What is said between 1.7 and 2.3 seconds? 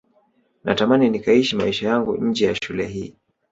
yangu